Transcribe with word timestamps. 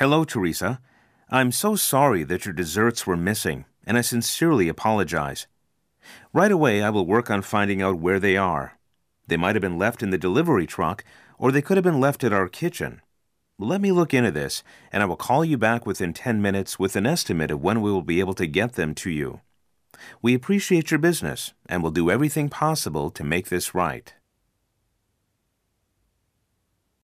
Hello, 0.00 0.24
Teresa. 0.24 0.80
I'm 1.28 1.52
so 1.52 1.76
sorry 1.76 2.24
that 2.24 2.46
your 2.46 2.54
desserts 2.54 3.06
were 3.06 3.18
missing, 3.18 3.66
and 3.86 3.98
I 3.98 4.00
sincerely 4.00 4.66
apologize. 4.66 5.46
Right 6.32 6.50
away, 6.50 6.82
I 6.82 6.88
will 6.88 7.04
work 7.04 7.30
on 7.30 7.42
finding 7.42 7.82
out 7.82 7.98
where 7.98 8.18
they 8.18 8.34
are. 8.34 8.78
They 9.26 9.36
might 9.36 9.56
have 9.56 9.60
been 9.60 9.76
left 9.76 10.02
in 10.02 10.08
the 10.08 10.16
delivery 10.16 10.66
truck, 10.66 11.04
or 11.36 11.52
they 11.52 11.60
could 11.60 11.76
have 11.76 11.84
been 11.84 12.00
left 12.00 12.24
at 12.24 12.32
our 12.32 12.48
kitchen. 12.48 13.02
Let 13.58 13.82
me 13.82 13.92
look 13.92 14.14
into 14.14 14.30
this, 14.30 14.62
and 14.90 15.02
I 15.02 15.06
will 15.06 15.16
call 15.16 15.44
you 15.44 15.58
back 15.58 15.84
within 15.84 16.14
10 16.14 16.40
minutes 16.40 16.78
with 16.78 16.96
an 16.96 17.04
estimate 17.04 17.50
of 17.50 17.60
when 17.60 17.82
we 17.82 17.92
will 17.92 18.00
be 18.00 18.20
able 18.20 18.32
to 18.36 18.46
get 18.46 18.76
them 18.76 18.94
to 18.94 19.10
you. 19.10 19.42
We 20.22 20.32
appreciate 20.32 20.90
your 20.90 20.96
business 20.96 21.52
and 21.68 21.82
will 21.82 21.90
do 21.90 22.10
everything 22.10 22.48
possible 22.48 23.10
to 23.10 23.22
make 23.22 23.50
this 23.50 23.74
right. 23.74 24.14